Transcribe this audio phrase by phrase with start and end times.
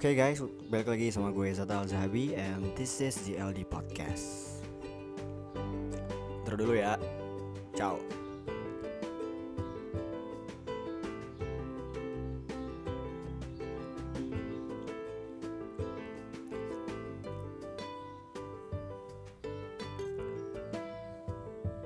[0.00, 0.40] Oke okay guys,
[0.72, 4.64] balik lagi sama gue Zata Al Zahabi and this is the LD Podcast.
[6.48, 6.96] Terus dulu ya.
[7.76, 8.00] Ciao.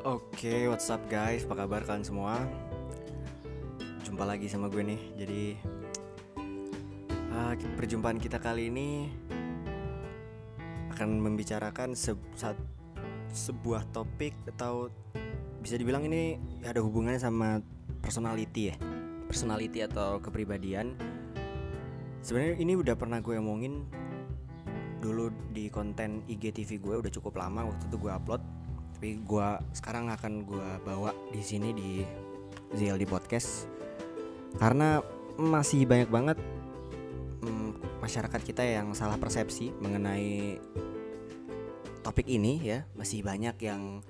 [0.06, 1.42] Oke, okay, what's up guys?
[1.50, 2.38] Apa kabar kalian semua?
[4.06, 5.02] Jumpa lagi sama gue nih.
[5.18, 5.42] Jadi
[7.56, 9.10] perjumpaan kita kali ini
[10.94, 12.14] akan membicarakan se
[13.34, 14.90] sebuah topik atau
[15.58, 17.58] bisa dibilang ini ada hubungannya sama
[17.98, 18.76] personality ya.
[19.26, 20.94] Personality atau kepribadian.
[22.22, 23.84] Sebenarnya ini udah pernah gue omongin
[25.04, 28.40] dulu di konten IGTV gue udah cukup lama waktu itu gue upload
[28.96, 32.00] tapi gue sekarang akan gue bawa di sini di
[32.72, 33.68] ZLD Podcast
[34.56, 35.04] karena
[35.36, 36.38] masih banyak banget
[38.04, 40.60] masyarakat kita yang salah persepsi mengenai
[42.04, 44.04] topik ini ya masih banyak yang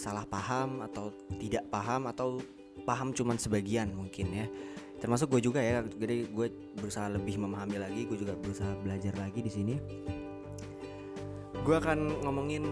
[0.00, 2.40] salah paham atau tidak paham atau
[2.88, 4.46] paham cuman sebagian mungkin ya
[5.04, 6.48] termasuk gue juga ya jadi gue
[6.80, 9.74] berusaha lebih memahami lagi gue juga berusaha belajar lagi di sini
[11.62, 12.66] gue akan ngomongin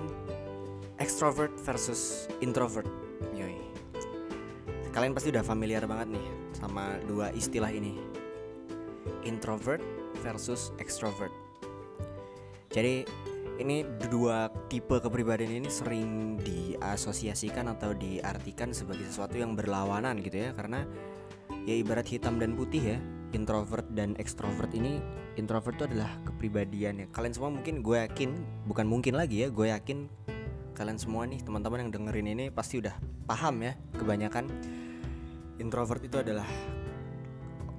[1.00, 2.86] extrovert versus introvert.
[3.34, 3.56] Yoi.
[4.92, 7.96] Kalian pasti udah familiar banget nih sama dua istilah ini.
[9.24, 9.80] Introvert
[10.22, 11.32] versus extrovert.
[12.70, 13.02] Jadi
[13.60, 20.50] ini dua tipe kepribadian ini sering diasosiasikan atau diartikan sebagai sesuatu yang berlawanan gitu ya
[20.56, 20.88] karena
[21.68, 22.98] ya ibarat hitam dan putih ya
[23.36, 24.98] introvert dan extrovert ini
[25.36, 28.30] introvert itu adalah kepribadian ya kalian semua mungkin gue yakin
[28.64, 30.08] bukan mungkin lagi ya gue yakin
[30.72, 32.96] kalian semua nih teman-teman yang dengerin ini pasti udah
[33.28, 34.48] paham ya kebanyakan
[35.60, 36.48] introvert itu adalah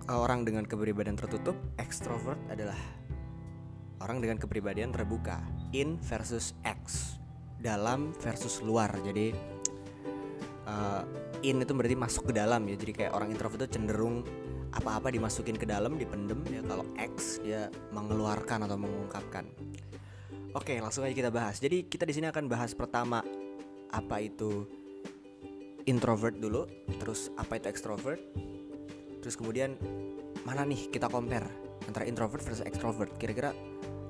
[0.10, 2.78] orang dengan kepribadian tertutup, extrovert adalah
[4.02, 5.44] orang dengan kepribadian terbuka.
[5.76, 7.16] In versus X,
[7.62, 8.90] dalam versus luar.
[9.06, 9.32] Jadi
[10.66, 11.04] uh,
[11.46, 12.76] in itu berarti masuk ke dalam ya.
[12.76, 14.26] Jadi kayak orang introvert itu cenderung
[14.72, 16.66] apa-apa dimasukin ke dalam, dipendem ya.
[16.66, 19.46] Kalau X dia mengeluarkan atau mengungkapkan.
[20.52, 21.64] Oke, langsung aja kita bahas.
[21.64, 23.24] Jadi kita di sini akan bahas pertama
[23.92, 24.68] apa itu
[25.88, 26.68] introvert dulu,
[27.00, 28.20] terus apa itu extrovert,
[29.22, 29.78] terus kemudian
[30.44, 31.48] mana nih kita compare
[31.86, 33.14] antara introvert versus extrovert.
[33.18, 33.54] Kira-kira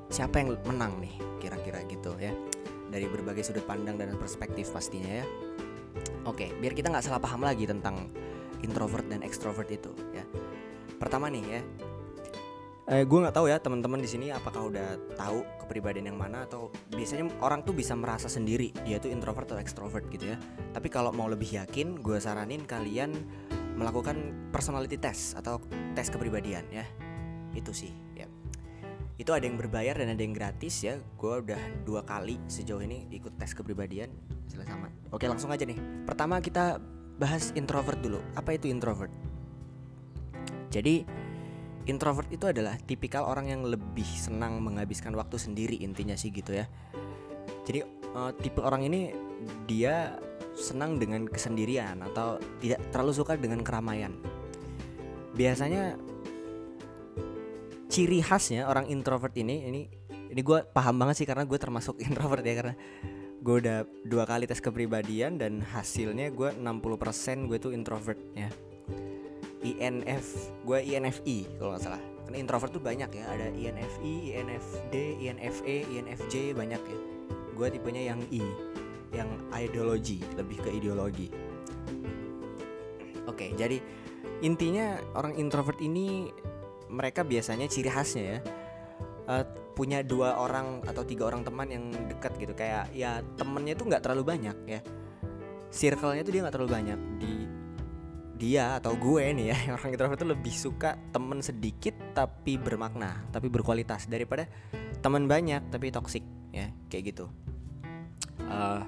[0.08, 1.14] siapa yang menang nih?
[1.44, 2.32] Kira-kira gitu ya.
[2.92, 5.26] Dari berbagai sudut pandang dan perspektif pastinya ya.
[6.28, 8.12] Oke, biar kita nggak salah paham lagi tentang
[8.64, 10.24] introvert dan extrovert itu ya.
[11.00, 11.62] Pertama nih ya,
[12.92, 16.68] eh, gue nggak tahu ya teman-teman di sini apakah udah tahu kepribadian yang mana atau
[16.92, 20.38] biasanya orang tuh bisa merasa sendiri dia tuh introvert atau extrovert gitu ya
[20.76, 23.16] tapi kalau mau lebih yakin gue saranin kalian
[23.82, 24.16] melakukan
[24.54, 25.58] personality test atau
[25.98, 26.86] tes kepribadian ya.
[27.58, 28.30] Itu sih ya.
[29.18, 31.02] Itu ada yang berbayar dan ada yang gratis ya.
[31.18, 34.14] Gue udah dua kali sejauh ini ikut tes kepribadian.
[34.46, 34.94] Jelas sama.
[35.10, 35.82] Oke langsung aja nih.
[36.06, 36.78] Pertama kita
[37.18, 38.22] bahas introvert dulu.
[38.38, 39.10] Apa itu introvert?
[40.70, 41.04] Jadi
[41.90, 46.70] introvert itu adalah tipikal orang yang lebih senang menghabiskan waktu sendiri intinya sih gitu ya.
[47.66, 47.82] Jadi
[48.14, 49.12] uh, tipe orang ini
[49.66, 50.16] dia
[50.62, 54.14] senang dengan kesendirian atau tidak terlalu suka dengan keramaian.
[55.34, 55.98] Biasanya
[57.92, 59.82] ciri khasnya orang introvert ini ini
[60.32, 62.76] ini gue paham banget sih karena gue termasuk introvert ya karena
[63.42, 68.48] gue udah dua kali tes kepribadian dan hasilnya gue 60% gue tuh introvert ya.
[69.62, 72.02] INF gue INFI kalau nggak salah.
[72.26, 74.96] Karena introvert tuh banyak ya ada INFI INFD
[75.26, 77.00] INFE INFJ banyak ya.
[77.58, 78.71] Gue tipenya yang I
[79.12, 81.28] yang ideologi lebih ke ideologi.
[83.28, 83.78] Oke jadi
[84.42, 86.32] intinya orang introvert ini
[86.92, 88.40] mereka biasanya ciri khasnya ya
[89.32, 92.54] uh, punya dua orang atau tiga orang teman yang dekat gitu.
[92.54, 94.80] Kayak ya temennya tuh nggak terlalu banyak ya.
[95.72, 97.00] Circle-nya tuh dia nggak terlalu banyak.
[97.18, 97.34] Di
[98.42, 103.54] dia atau gue nih ya orang introvert itu lebih suka temen sedikit tapi bermakna tapi
[103.54, 104.50] berkualitas daripada
[105.06, 107.30] teman banyak tapi toksik ya kayak gitu
[108.52, 108.84] uh,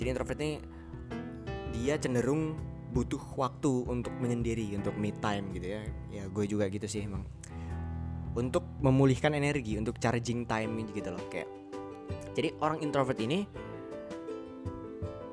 [0.00, 0.56] jadi introvert ini
[1.76, 2.56] dia cenderung
[2.96, 7.26] butuh waktu untuk menyendiri untuk me time gitu ya ya gue juga gitu sih emang
[8.34, 11.50] untuk memulihkan energi untuk charging time gitu loh kayak
[12.32, 13.44] jadi orang introvert ini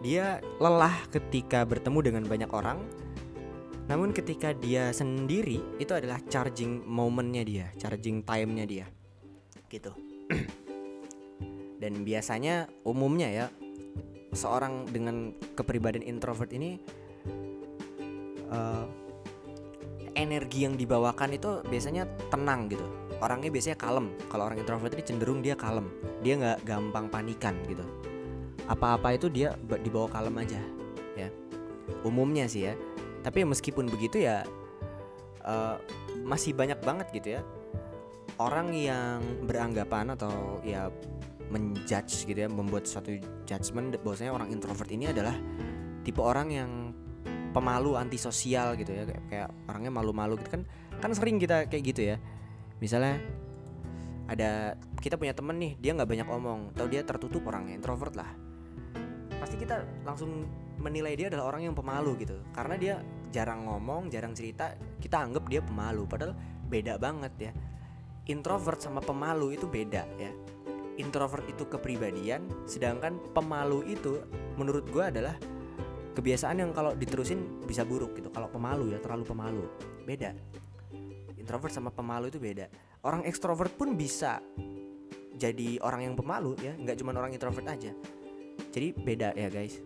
[0.01, 2.81] dia lelah ketika bertemu dengan banyak orang
[3.91, 8.85] namun ketika dia sendiri itu adalah charging momennya dia, charging time-nya dia.
[9.68, 9.91] Gitu.
[11.83, 13.45] Dan biasanya umumnya ya
[14.31, 16.80] seorang dengan kepribadian introvert ini
[18.51, 18.88] uh,
[20.16, 22.83] energi yang dibawakan itu biasanya tenang gitu.
[23.22, 24.10] orangnya biasanya kalem.
[24.33, 25.86] Kalau orang introvert ini cenderung dia kalem.
[26.25, 27.86] Dia nggak gampang panikan gitu.
[28.66, 30.57] Apa-apa itu dia dibawa kalem aja
[31.13, 31.30] ya.
[32.01, 32.74] Umumnya sih ya.
[33.22, 34.42] Tapi meskipun begitu ya
[35.45, 35.78] uh,
[36.25, 37.42] masih banyak banget gitu ya.
[38.42, 40.89] Orang yang beranggapan atau ya
[41.51, 43.12] menjudge gitu ya membuat suatu
[43.44, 43.92] judgement.
[44.00, 45.36] Bahwasanya orang introvert ini adalah
[46.01, 46.71] tipe orang yang
[47.51, 49.03] pemalu antisosial gitu ya.
[49.03, 50.63] Kayak, kayak orangnya malu-malu gitu kan.
[51.03, 52.18] Kan sering kita kayak gitu ya.
[52.80, 53.19] Misalnya
[54.31, 56.62] ada kita punya temen nih dia nggak banyak omong.
[56.74, 58.31] Atau dia tertutup orangnya introvert lah.
[59.38, 60.47] Pasti kita langsung
[60.81, 62.39] menilai dia adalah orang yang pemalu gitu.
[62.56, 62.95] Karena dia
[63.31, 64.71] jarang ngomong jarang cerita
[65.04, 66.07] kita anggap dia pemalu.
[66.07, 66.33] Padahal
[66.71, 67.54] beda banget ya.
[68.30, 70.31] Introvert sama pemalu itu beda ya
[71.01, 74.21] introvert itu kepribadian sedangkan pemalu itu
[74.56, 75.36] menurut gue adalah
[76.12, 78.30] kebiasaan yang kalau diterusin bisa buruk gitu.
[78.30, 79.65] Kalau pemalu ya terlalu pemalu.
[80.03, 80.36] Beda.
[81.39, 82.69] Introvert sama pemalu itu beda.
[83.01, 84.38] Orang ekstrovert pun bisa
[85.42, 87.92] jadi orang yang pemalu ya nggak cuma orang introvert aja.
[88.69, 89.81] Jadi beda ya guys.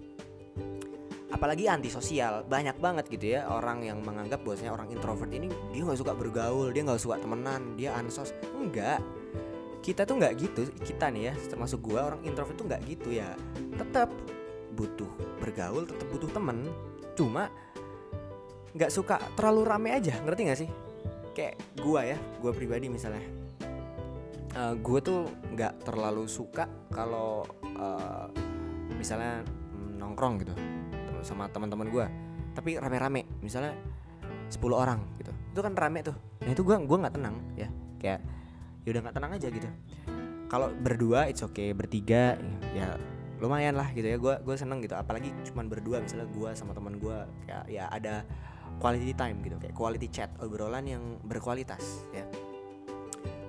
[1.32, 6.00] Apalagi antisosial banyak banget gitu ya orang yang menganggap bahwasanya orang introvert ini dia nggak
[6.00, 8.36] suka bergaul dia nggak suka temenan dia ansos.
[8.56, 9.00] Enggak
[9.86, 13.38] kita tuh nggak gitu kita nih ya termasuk gua orang introvert tuh nggak gitu ya.
[13.78, 14.10] Tetap
[14.74, 16.74] butuh bergaul tetap butuh temen.
[17.14, 17.54] Cuma
[18.74, 20.70] nggak suka terlalu rame aja ngerti nggak sih?
[21.38, 23.22] Kayak gua ya gua pribadi misalnya.
[24.58, 27.46] Uh, gua tuh nggak terlalu suka kalau
[27.78, 28.26] uh,
[28.98, 29.46] misalnya
[30.02, 30.54] nongkrong gitu
[31.22, 32.10] sama teman-teman gua.
[32.58, 33.78] Tapi rame-rame misalnya
[34.50, 35.30] 10 orang gitu.
[35.54, 36.18] Itu kan rame tuh.
[36.42, 37.70] Nah itu gua gua nggak tenang ya.
[38.02, 38.26] Kayak
[38.86, 39.68] ya udah nggak tenang aja gitu.
[40.46, 41.74] Kalau berdua it's okay.
[41.74, 42.38] Bertiga
[42.78, 42.96] ya
[43.42, 44.18] lumayan lah gitu ya.
[44.22, 44.94] Gue gue seneng gitu.
[44.94, 47.18] Apalagi cuman berdua misalnya gue sama teman gue
[47.50, 48.22] kayak ya ada
[48.78, 49.58] quality time gitu.
[49.58, 52.24] Kayak quality chat obrolan yang berkualitas ya.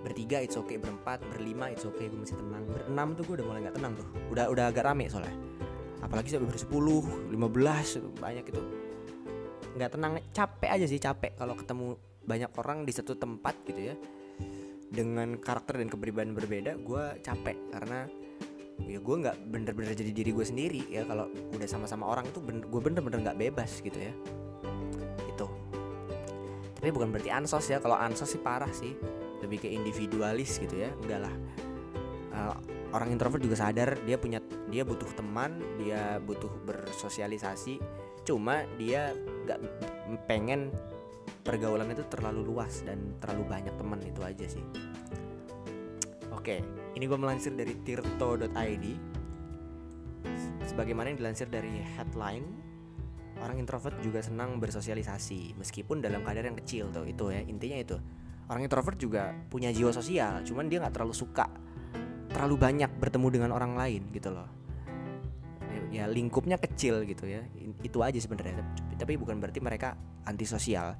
[0.01, 0.81] Bertiga it's okay.
[0.81, 2.09] Berempat berlima it's okay.
[2.09, 2.65] Gue masih tenang.
[2.65, 4.09] Berenam tuh gue udah mulai nggak tenang tuh.
[4.33, 5.37] Udah udah agak rame soalnya.
[6.01, 8.63] Apalagi sampai bersepuluh lima belas banyak itu
[9.77, 11.37] nggak tenang capek aja sih capek.
[11.37, 13.97] Kalau ketemu banyak orang di satu tempat gitu ya
[14.91, 17.57] dengan karakter dan kepribadian berbeda gue capek.
[17.75, 18.07] Karena
[18.87, 20.83] ya gue nggak bener-bener jadi diri gue sendiri.
[20.91, 24.13] Ya kalau udah sama-sama orang itu bener, gue bener-bener nggak bebas gitu ya.
[25.27, 25.47] Itu.
[26.79, 27.83] Tapi bukan berarti ansos ya.
[27.83, 28.95] Kalau ansos sih parah sih.
[29.45, 30.91] Lebih ke individualis gitu ya.
[31.05, 31.35] Enggak lah.
[32.37, 32.57] Uh,
[32.93, 37.81] orang introvert juga sadar dia punya dia butuh teman dia butuh bersosialisasi.
[38.27, 39.15] Cuma dia
[39.47, 39.59] nggak
[40.27, 40.75] pengen
[41.47, 44.65] pergaulan itu terlalu luas dan terlalu banyak teman itu aja sih
[46.47, 46.63] Oke,
[46.95, 48.87] ini gue melansir dari tirto.id.
[50.63, 52.47] Sebagaimana yang dilansir dari headline,
[53.43, 57.99] orang introvert juga senang bersosialisasi meskipun dalam kadar yang kecil tuh itu ya intinya itu.
[58.47, 61.51] Orang introvert juga punya jiwa sosial, cuman dia nggak terlalu suka
[62.31, 64.47] terlalu banyak bertemu dengan orang lain gitu loh.
[65.91, 67.43] Ya lingkupnya kecil gitu ya.
[67.83, 68.63] Itu aja sebenarnya.
[68.95, 69.99] Tapi bukan berarti mereka
[70.29, 70.95] antisosial.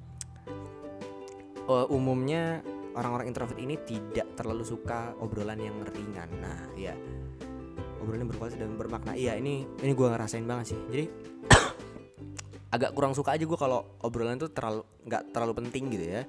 [1.67, 2.63] Uh, umumnya
[2.97, 6.31] orang-orang introvert ini tidak terlalu suka obrolan yang ringan.
[6.41, 6.97] Nah ya
[8.01, 9.13] obrolan yang berkualitas dan bermakna.
[9.13, 10.81] Iya ini ini gue ngerasain banget sih.
[10.89, 11.05] Jadi
[12.77, 16.23] agak kurang suka aja gue kalau obrolan itu terlalu nggak terlalu penting gitu ya.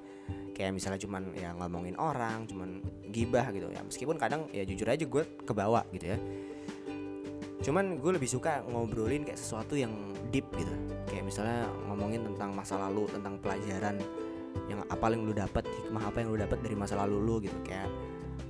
[0.52, 3.80] Kayak misalnya cuman ya ngomongin orang cuman gibah gitu ya.
[3.80, 6.18] Meskipun kadang ya jujur aja gue kebawa gitu ya.
[7.64, 9.94] Cuman gue lebih suka ngobrolin kayak sesuatu yang
[10.34, 10.74] deep gitu.
[11.08, 13.96] Kayak misalnya ngomongin tentang masa lalu tentang pelajaran
[14.68, 17.56] yang apa yang lu dapat hikmah apa yang lu dapat dari masa lalu lu gitu
[17.64, 17.88] kayak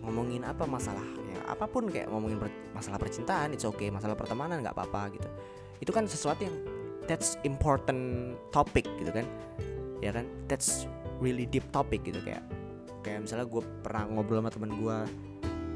[0.03, 4.61] ngomongin apa masalah ya apa pun kayak ngomongin per, masalah percintaan it's okay masalah pertemanan
[4.61, 5.29] nggak apa-apa gitu.
[5.79, 6.57] Itu kan sesuatu yang
[7.07, 9.27] that's important topic gitu kan
[10.03, 10.27] ya kan?
[10.51, 10.91] That's
[11.23, 12.43] really deep topic gitu kayak
[13.03, 14.97] kayak misalnya gue pernah ngobrol sama temen gue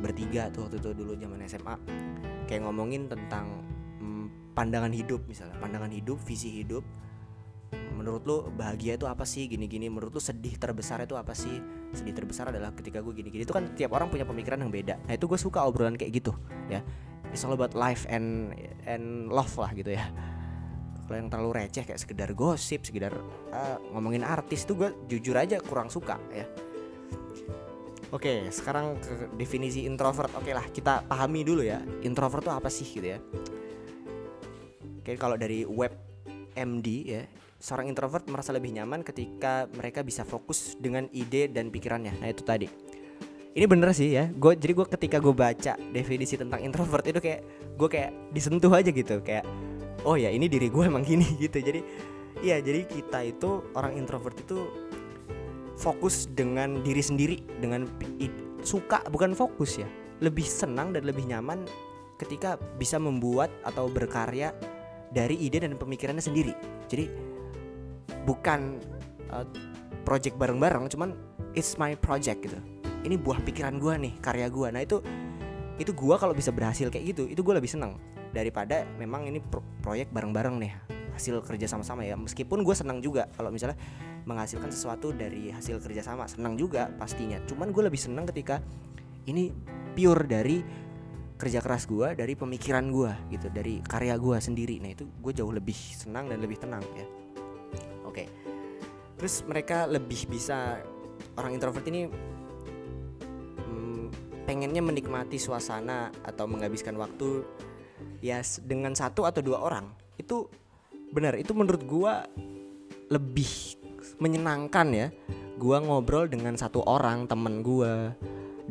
[0.02, 1.76] bertiga tuh waktu itu dulu zaman SMA
[2.50, 3.62] kayak ngomongin tentang
[4.02, 6.82] hmm, pandangan hidup misalnya pandangan hidup visi hidup
[7.92, 9.46] menurut lu bahagia itu apa sih?
[9.46, 9.86] Gini-gini.
[9.92, 11.60] Menurut lu sedih terbesar itu apa sih?
[11.92, 13.44] Sedih terbesar adalah ketika gue gini-gini.
[13.44, 14.98] Itu kan tiap orang punya pemikiran yang beda.
[15.06, 16.32] Nah itu gue suka obrolan kayak gitu
[16.66, 16.80] ya.
[17.32, 18.52] It's all about life and
[18.84, 20.04] and love lah gitu ya.
[21.08, 23.12] Kalau yang terlalu receh kayak sekedar gosip sekedar
[23.52, 26.48] uh, ngomongin artis itu gue jujur aja kurang suka ya.
[28.12, 30.28] Oke, sekarang ke definisi introvert.
[30.36, 31.80] Oke lah, kita pahami dulu ya.
[32.04, 33.18] Introvert itu apa sih gitu ya?
[35.00, 35.96] Oke, kalau dari web
[36.52, 37.24] MD ya,
[37.62, 42.18] seorang introvert merasa lebih nyaman ketika mereka bisa fokus dengan ide dan pikirannya.
[42.18, 42.66] Nah itu tadi.
[43.54, 44.26] Ini bener sih ya.
[44.34, 47.40] Gue jadi gue ketika gue baca definisi tentang introvert itu kayak
[47.78, 49.46] gue kayak disentuh aja gitu kayak
[50.02, 51.62] oh ya ini diri gue emang gini gitu.
[51.62, 51.80] Jadi
[52.42, 54.66] iya jadi kita itu orang introvert itu
[55.78, 57.86] fokus dengan diri sendiri dengan
[58.66, 59.86] suka bukan fokus ya
[60.22, 61.66] lebih senang dan lebih nyaman
[62.18, 64.54] ketika bisa membuat atau berkarya
[65.10, 66.54] dari ide dan pemikirannya sendiri
[66.86, 67.31] jadi
[68.24, 68.78] bukan
[69.32, 69.46] uh,
[70.02, 71.14] project bareng-bareng cuman
[71.54, 72.58] it's my project gitu.
[73.02, 75.02] Ini buah pikiran gue nih karya gue nah itu
[75.80, 77.98] itu gue kalau bisa berhasil kayak gitu itu gue lebih seneng.
[78.32, 80.72] Daripada memang ini pro proyek bareng-bareng nih
[81.12, 82.16] hasil kerja sama-sama ya.
[82.16, 83.76] Meskipun gue senang juga kalau misalnya
[84.22, 87.42] menghasilkan sesuatu dari hasil kerja sama senang juga pastinya.
[87.44, 88.62] Cuman gue lebih senang ketika
[89.28, 89.52] ini
[89.92, 90.62] pure dari
[91.36, 94.78] kerja keras gue dari pemikiran gue gitu dari karya gue sendiri.
[94.78, 97.21] Nah itu gue jauh lebih senang dan lebih tenang ya
[99.22, 100.82] terus mereka lebih bisa
[101.38, 102.10] orang introvert ini
[103.62, 104.10] hmm,
[104.50, 107.46] pengennya menikmati suasana atau menghabiskan waktu
[108.18, 109.86] ya dengan satu atau dua orang.
[110.18, 110.50] Itu
[111.14, 112.14] benar itu menurut gue
[113.14, 113.78] lebih
[114.18, 115.14] menyenangkan ya.
[115.54, 118.10] Gue ngobrol dengan satu orang temen gue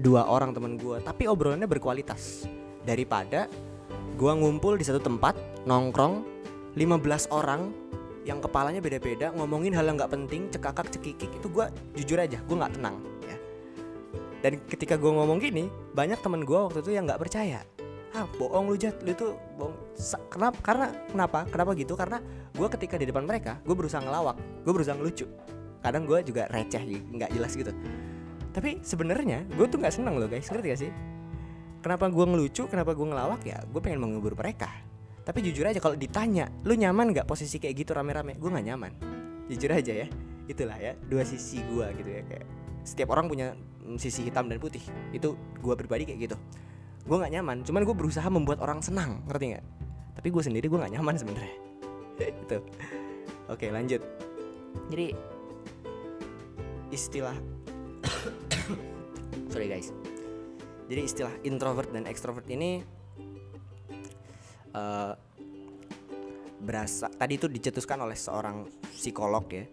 [0.03, 2.43] dua orang temen gue tapi obrolannya berkualitas.
[2.83, 3.47] Daripada
[4.19, 6.27] gua ngumpul di satu tempat nongkrong
[6.75, 7.80] 15 orang
[8.21, 12.65] yang kepalanya beda-beda ngomongin hal yang nggak penting cekakak cekikik itu gua jujur aja gua
[12.65, 13.37] nggak tenang ya.
[14.41, 17.65] Dan ketika gua ngomong gini banyak temen gua waktu itu yang nggak percaya.
[18.11, 18.99] Ah bohong lu jat.
[19.01, 19.75] Lu itu bohong.
[20.29, 21.39] Kenapa karena kenapa?
[21.47, 21.93] Kenapa gitu?
[21.95, 22.19] Karena
[22.51, 24.35] gue ketika di depan mereka gue berusaha ngelawak
[24.67, 25.25] gue berusaha ngelucu.
[25.79, 27.71] Kadang gue juga receh nggak jelas gitu.
[28.51, 30.51] Tapi sebenarnya gue tuh nggak seneng loh guys.
[30.51, 30.91] Ngerti gak sih?
[31.81, 34.69] Kenapa gue ngelucu kenapa gue ngelawak ya gue pengen menghibur mereka
[35.21, 38.41] tapi jujur aja kalau ditanya lu nyaman nggak posisi kayak gitu rame-rame?
[38.41, 38.91] Gue nggak nyaman.
[39.45, 40.07] Jujur aja ya.
[40.49, 42.45] Itulah ya dua sisi gue gitu ya kayak
[42.81, 43.53] setiap orang punya
[43.85, 44.81] mm, sisi hitam dan putih.
[45.13, 46.37] Itu gue pribadi kayak gitu.
[47.05, 49.65] Gue nggak nyaman cuman gue berusaha membuat orang senang ngerti nggak?
[50.17, 51.55] Tapi gue sendiri gue nggak nyaman sebenarnya.
[52.45, 52.57] Itu
[53.45, 54.01] oke lanjut.
[54.89, 55.13] Jadi
[56.89, 57.37] istilah
[59.53, 59.93] sorry guys.
[60.89, 62.83] Jadi istilah introvert dan extrovert ini
[64.75, 65.13] uh,
[66.61, 69.65] berasa tadi itu dicetuskan oleh seorang psikolog ya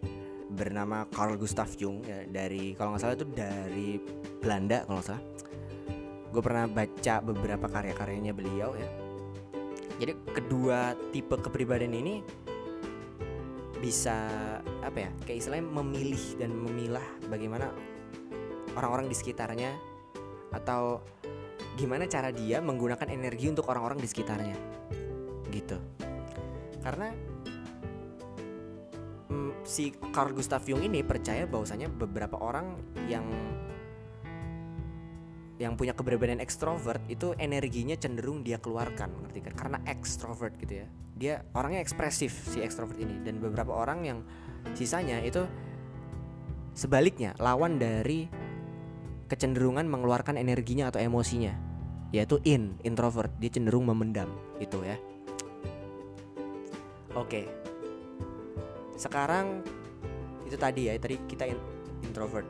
[0.49, 4.01] bernama Carl Gustav Jung ya, dari kalau nggak salah itu dari
[4.41, 5.23] Belanda kalau nggak salah.
[6.29, 8.89] Gue pernah baca beberapa karya-karyanya beliau ya.
[9.99, 12.21] Jadi kedua tipe kepribadian ini
[13.79, 14.27] bisa
[14.83, 17.71] apa ya kayak istilahnya memilih dan memilah bagaimana
[18.75, 19.71] orang-orang di sekitarnya
[20.51, 20.99] atau
[21.79, 24.57] gimana cara dia menggunakan energi untuk orang-orang di sekitarnya?
[25.47, 25.79] Gitu.
[26.83, 27.15] Karena
[29.31, 32.75] mm, si Carl Gustav Jung ini percaya bahwasanya beberapa orang
[33.07, 33.23] yang
[35.59, 39.53] yang punya keberadaan ekstrovert itu energinya cenderung dia keluarkan ngerti kan?
[39.55, 40.87] Karena ekstrovert gitu ya.
[41.15, 43.23] Dia orangnya ekspresif si ekstrovert ini.
[43.23, 44.19] Dan beberapa orang yang
[44.75, 45.47] sisanya itu
[46.75, 48.27] sebaliknya lawan dari
[49.27, 51.68] kecenderungan mengeluarkan energinya atau emosinya
[52.09, 53.29] yaitu in introvert.
[53.37, 54.97] Dia cenderung memendam itu ya.
[57.17, 57.49] Oke.
[58.99, 59.63] Sekarang
[60.45, 61.57] itu tadi ya tadi kita in,
[62.05, 62.45] introvert.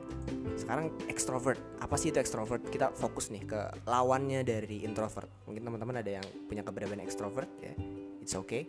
[0.55, 1.59] Sekarang extrovert.
[1.79, 2.63] Apa sih itu extrovert?
[2.67, 5.27] Kita fokus nih ke lawannya dari introvert.
[5.47, 7.73] Mungkin teman-teman ada yang punya keberadaan extrovert ya.
[8.19, 8.67] It's okay.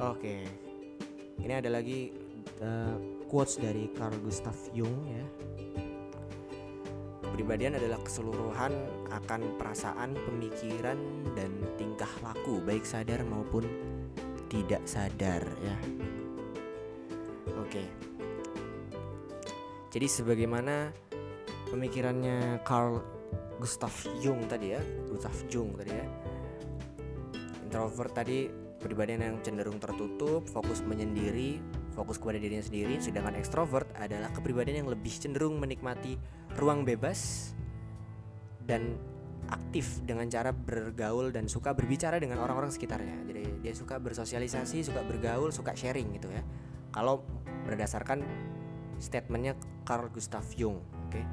[0.00, 0.44] Oke.
[1.40, 2.12] Ini ada lagi
[2.60, 2.96] uh,
[3.28, 5.24] quotes dari Carl Gustav Jung ya
[7.30, 8.74] Kepribadian adalah keseluruhan
[9.14, 10.98] akan perasaan, pemikiran,
[11.38, 13.64] dan tingkah laku, baik sadar maupun
[14.50, 15.76] tidak sadar, ya.
[17.62, 17.86] Oke,
[19.90, 20.94] jadi sebagaimana
[21.74, 23.02] pemikirannya Carl
[23.58, 23.90] Gustav
[24.22, 26.06] Jung tadi ya, Gustav Jung tadi ya,
[27.66, 28.46] introvert tadi
[28.78, 31.58] kepribadian yang cenderung tertutup, fokus menyendiri,
[31.92, 36.14] fokus kepada dirinya sendiri, sedangkan ekstrovert adalah kepribadian yang lebih cenderung menikmati
[36.58, 37.52] ruang bebas
[38.66, 38.98] dan
[39.50, 43.26] aktif dengan cara bergaul dan suka berbicara dengan orang-orang sekitarnya.
[43.26, 46.42] Jadi dia suka bersosialisasi, suka bergaul, suka sharing gitu ya.
[46.94, 47.26] Kalau
[47.66, 48.22] berdasarkan
[49.02, 51.10] statementnya Carl Gustav Jung, oke.
[51.10, 51.24] Okay?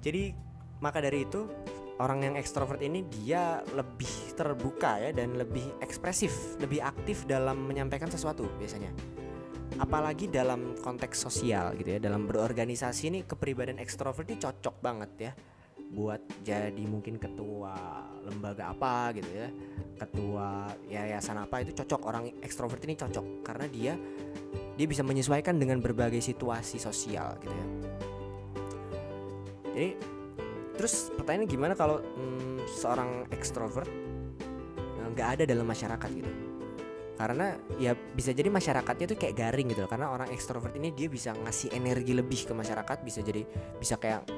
[0.00, 0.22] Jadi
[0.80, 1.44] maka dari itu
[2.00, 8.12] orang yang ekstrovert ini dia lebih terbuka ya dan lebih ekspresif, lebih aktif dalam menyampaikan
[8.12, 8.92] sesuatu biasanya
[9.76, 15.32] apalagi dalam konteks sosial gitu ya dalam berorganisasi ini kepribadian ekstrovert ini cocok banget ya
[15.86, 19.48] buat jadi mungkin ketua lembaga apa gitu ya.
[19.96, 23.94] Ketua yayasan apa itu cocok orang ekstrovert ini cocok karena dia
[24.76, 27.66] dia bisa menyesuaikan dengan berbagai situasi sosial gitu ya.
[29.76, 29.90] Jadi
[30.76, 33.88] terus pertanyaannya gimana kalau hmm, seorang ekstrovert
[34.76, 36.45] eh, nggak ada dalam masyarakat gitu
[37.16, 39.90] karena ya bisa jadi masyarakatnya tuh kayak garing gitu loh.
[39.90, 42.98] Karena orang ekstrovert ini dia bisa ngasih energi lebih ke masyarakat.
[43.00, 43.40] Bisa jadi
[43.80, 44.28] bisa kayak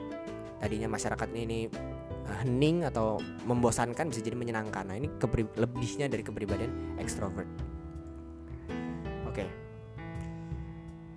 [0.62, 1.66] tadinya masyarakat ini
[2.26, 3.18] uh, hening atau
[3.50, 4.86] membosankan bisa jadi menyenangkan.
[4.86, 5.10] Nah ini
[5.58, 7.50] lebihnya dari kepribadian ekstrovert.
[9.26, 9.42] Oke.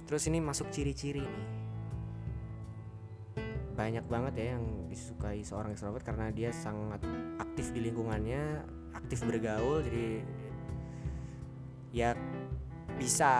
[0.10, 1.48] Terus ini masuk ciri-ciri nih.
[3.78, 7.06] Banyak banget ya yang disukai seorang ekstrovert karena dia sangat
[7.38, 8.66] aktif di lingkungannya
[8.98, 9.86] aktif bergaul.
[9.86, 10.41] Jadi
[11.92, 12.16] ya
[12.96, 13.32] bisa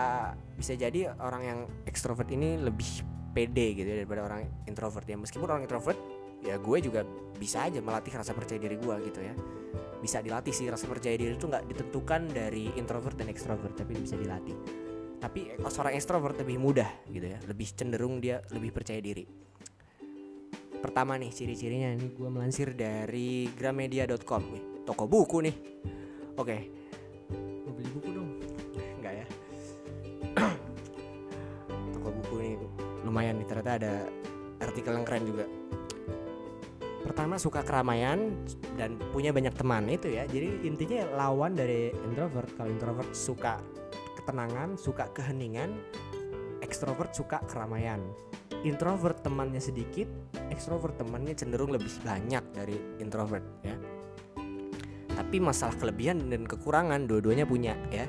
[0.56, 5.16] bisa jadi orang yang ekstrovert ini lebih pede gitu ya daripada orang introvert ya.
[5.16, 5.98] Meskipun orang introvert
[6.42, 7.06] ya gue juga
[7.38, 9.34] bisa aja melatih rasa percaya diri gue gitu ya.
[9.98, 14.18] Bisa dilatih sih rasa percaya diri itu nggak ditentukan dari introvert dan ekstrovert tapi bisa
[14.18, 14.54] dilatih.
[15.22, 19.24] Tapi seorang ekstrovert lebih mudah gitu ya lebih cenderung dia lebih percaya diri.
[20.82, 24.64] Pertama nih ciri-cirinya ini gue melansir dari gramedia.com nih.
[24.82, 25.56] Toko buku nih.
[26.34, 26.56] Oke.
[27.62, 28.31] Mau beli buku dong
[33.12, 33.94] lumayan nih ternyata ada
[34.64, 35.44] artikel yang keren juga.
[37.04, 38.32] Pertama suka keramaian
[38.80, 40.24] dan punya banyak teman itu ya.
[40.24, 42.48] Jadi intinya lawan dari introvert.
[42.56, 43.60] Kalau introvert suka
[44.16, 45.76] ketenangan suka keheningan
[46.64, 48.00] ekstrovert suka keramaian.
[48.64, 50.08] Introvert temannya sedikit
[50.48, 53.76] ekstrovert temannya cenderung lebih banyak dari introvert ya.
[55.12, 58.08] Tapi masalah kelebihan dan kekurangan dua-duanya punya ya.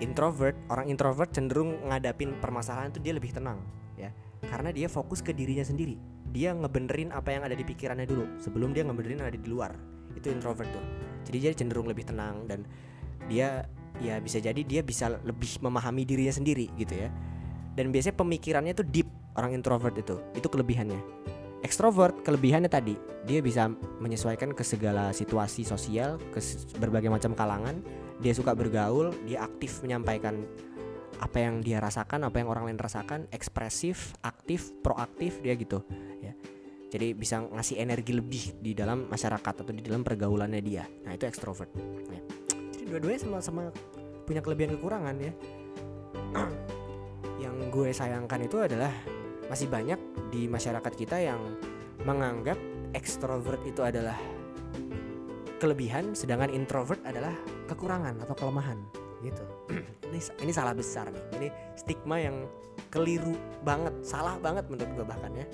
[0.00, 3.60] Introvert orang introvert cenderung ngadapin permasalahan itu dia lebih tenang
[4.00, 4.10] ya
[4.50, 5.94] karena dia fokus ke dirinya sendiri.
[6.34, 9.72] Dia ngebenerin apa yang ada di pikirannya dulu sebelum dia ngebenerin yang ada di luar.
[10.18, 10.84] Itu introvert tuh.
[11.30, 12.66] Jadi dia cenderung lebih tenang dan
[13.30, 13.64] dia
[14.02, 17.08] ya bisa jadi dia bisa lebih memahami dirinya sendiri gitu ya.
[17.78, 19.06] Dan biasanya pemikirannya tuh deep
[19.38, 20.18] orang introvert itu.
[20.34, 20.98] Itu kelebihannya.
[21.60, 22.96] Ekstrovert kelebihannya tadi
[23.28, 23.68] dia bisa
[24.00, 26.42] menyesuaikan ke segala situasi sosial ke
[26.82, 27.78] berbagai macam kalangan.
[28.20, 30.44] Dia suka bergaul dia aktif menyampaikan
[31.20, 35.84] apa yang dia rasakan apa yang orang lain rasakan ekspresif aktif proaktif dia gitu
[36.24, 36.32] ya.
[36.90, 40.88] Jadi bisa ngasih energi lebih di dalam masyarakat atau di dalam pergaulannya dia.
[41.06, 41.70] Nah itu ekstrovert
[42.08, 42.20] ya.
[42.74, 43.70] jadi dua-duanya sama-sama
[44.24, 45.32] punya kelebihan kekurangan ya.
[47.38, 48.90] Yang gue sayangkan itu adalah
[49.46, 50.00] masih banyak
[50.32, 51.38] di masyarakat kita yang
[52.02, 52.56] menganggap
[52.96, 54.16] ekstrovert itu adalah
[55.60, 57.36] kelebihan sedangkan introvert adalah
[57.68, 58.80] kekurangan atau kelemahan
[59.24, 59.44] gitu.
[60.10, 61.24] Ini ini salah besar nih.
[61.38, 62.50] Ini stigma yang
[62.90, 65.46] keliru banget salah banget menurut gue bahkan ya.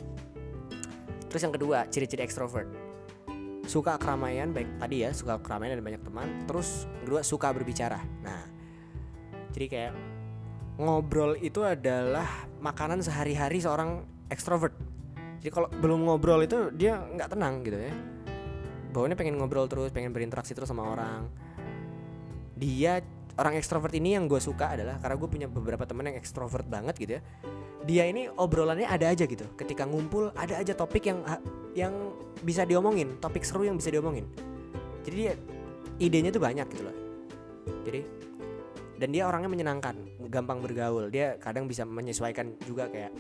[1.29, 2.65] Terus yang kedua ciri-ciri ekstrovert.
[3.69, 6.29] Suka keramaian baik tadi ya suka keramaian dan banyak teman.
[6.49, 8.01] Terus kedua suka berbicara.
[8.25, 8.49] Nah
[9.53, 9.93] jadi kayak
[10.81, 14.73] ngobrol itu adalah makanan sehari-hari seorang ekstrovert.
[15.41, 17.93] Jadi kalau belum ngobrol itu dia nggak tenang gitu ya.
[18.97, 21.29] Bawahnya pengen ngobrol terus pengen berinteraksi terus sama orang.
[22.57, 23.05] Dia
[23.37, 26.95] orang ekstrovert ini yang gue suka adalah karena gue punya beberapa teman yang ekstrovert banget
[26.97, 27.23] gitu ya.
[27.87, 29.45] Dia ini obrolannya ada aja gitu.
[29.55, 31.21] Ketika ngumpul ada aja topik yang
[31.77, 31.95] yang
[32.41, 34.25] bisa diomongin topik seru yang bisa diomongin.
[35.05, 35.33] Jadi dia
[36.01, 36.97] idenya tuh banyak gitu loh.
[37.85, 38.01] Jadi
[38.97, 39.95] dan dia orangnya menyenangkan
[40.33, 41.13] gampang bergaul.
[41.13, 43.13] Dia kadang bisa menyesuaikan juga kayak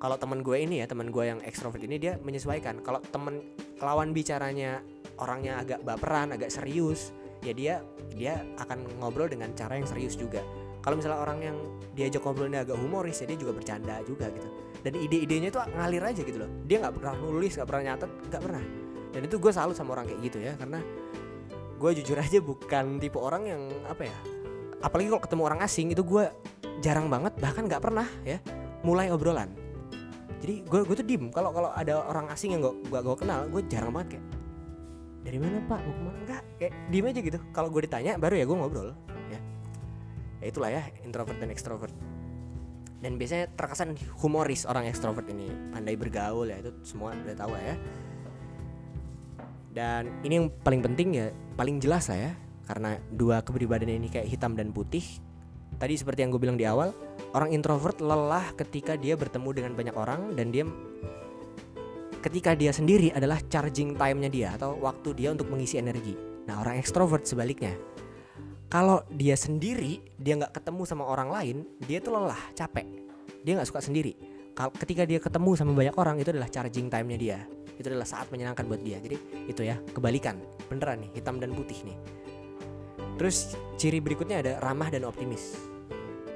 [0.00, 2.84] kalau teman gue ini ya teman gue yang ekstrovert ini dia menyesuaikan.
[2.84, 3.40] Kalau temen
[3.80, 4.84] lawan bicaranya
[5.16, 7.74] orangnya agak baperan agak serius ya dia
[8.12, 10.44] dia akan ngobrol dengan cara yang serius juga.
[10.80, 11.56] Kalau misalnya orang yang
[11.92, 14.48] diajak ngobrolnya agak humoris ya dia juga bercanda juga gitu.
[14.80, 16.50] Dan ide-idenya itu ngalir aja gitu loh.
[16.64, 18.62] Dia nggak pernah nulis nggak pernah nyatet nggak pernah.
[19.10, 20.80] Dan itu gue salut sama orang kayak gitu ya karena
[21.80, 24.16] gue jujur aja bukan tipe orang yang apa ya
[24.84, 26.28] apalagi kalau ketemu orang asing itu gue
[26.84, 28.40] jarang banget bahkan nggak pernah ya
[28.80, 29.52] mulai obrolan.
[30.40, 31.28] Jadi gue gue tuh diem.
[31.28, 34.24] Kalau kalau ada orang asing yang gue gue kenal gue jarang banget kayak
[35.20, 35.80] dari mana pak?
[35.84, 36.18] Mau ke mana?
[36.24, 37.38] Enggak kayak diem aja gitu.
[37.52, 38.88] Kalau gue ditanya baru ya gue ngobrol
[39.32, 39.40] ya.
[40.40, 41.94] Ya itulah ya introvert dan extrovert.
[43.00, 45.48] Dan biasanya terkesan humoris orang ekstrovert ini.
[45.72, 47.76] Pandai bergaul ya itu semua udah tahu ya.
[49.70, 52.32] Dan ini yang paling penting ya paling jelas lah ya.
[52.64, 55.04] Karena dua kepribadian ini kayak hitam dan putih.
[55.80, 56.92] Tadi seperti yang gue bilang di awal
[57.32, 60.64] orang introvert lelah ketika dia bertemu dengan banyak orang dan dia
[62.20, 66.12] ketika dia sendiri adalah charging time-nya dia atau waktu dia untuk mengisi energi.
[66.44, 67.72] Nah orang ekstrovert sebaliknya.
[68.70, 71.56] Kalau dia sendiri dia nggak ketemu sama orang lain
[71.88, 72.86] dia tuh lelah capek.
[73.42, 74.14] Dia nggak suka sendiri.
[74.52, 77.38] Kalau ketika dia ketemu sama banyak orang itu adalah charging time-nya dia.
[77.80, 79.00] Itu adalah saat menyenangkan buat dia.
[79.00, 80.36] Jadi itu ya kebalikan.
[80.68, 81.96] Beneran nih hitam dan putih nih.
[83.16, 85.56] Terus ciri berikutnya ada ramah dan optimis.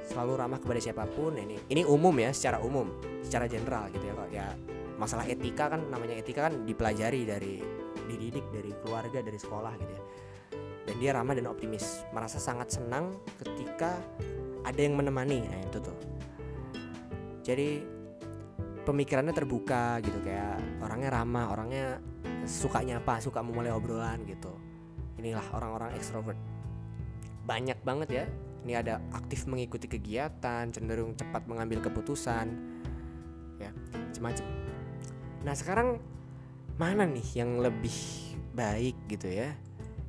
[0.09, 1.37] Selalu ramah kepada siapa pun.
[1.37, 2.89] Ini ini umum ya secara umum.
[3.21, 4.47] Secara general gitu ya kok ya
[4.95, 7.59] masalah etika kan namanya etika kan dipelajari dari
[8.05, 10.03] dididik dari keluarga dari sekolah gitu ya.
[10.85, 13.97] Dan dia ramah dan optimis merasa sangat senang ketika
[14.63, 15.41] ada yang menemani.
[15.45, 15.97] Nah itu tuh.
[17.41, 17.81] Jadi
[18.85, 21.97] pemikirannya terbuka gitu kayak orangnya ramah orangnya
[22.45, 24.53] sukanya apa suka memulai obrolan gitu.
[25.17, 26.37] Inilah orang-orang ekstrovert.
[27.45, 28.25] Banyak banget ya.
[28.65, 32.49] Ini ada aktif mengikuti kegiatan cenderung cepat mengambil keputusan
[33.61, 34.64] ya macam-macam
[35.45, 36.01] nah sekarang
[36.75, 37.93] mana nih yang lebih
[38.57, 39.53] baik gitu ya?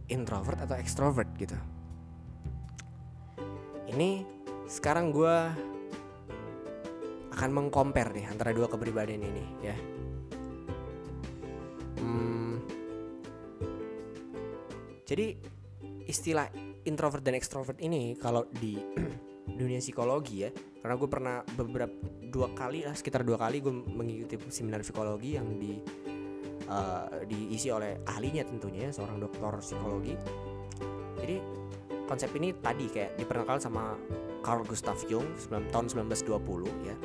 [0.09, 1.55] Introvert atau extrovert gitu?
[3.87, 4.25] Ini
[4.67, 5.37] sekarang gue
[7.37, 9.77] akan mengcompare nih antara dua kepribadian ini ya.
[12.01, 12.59] Hmm,
[15.05, 15.37] jadi
[16.09, 16.49] istilah
[16.89, 18.79] introvert dan extrovert ini kalau di
[19.47, 20.51] dunia psikologi ya.
[20.53, 21.95] Karena gue pernah beberapa
[22.27, 25.79] dua kali lah sekitar dua kali gue mengikuti seminar psikologi yang di
[26.69, 30.15] uh, diisi oleh ahlinya tentunya seorang dokter psikologi.
[31.17, 31.37] Jadi
[32.07, 33.99] konsep ini tadi kayak diperkenalkan sama
[34.43, 36.97] Carl Gustav Jung tahun 1920 ya.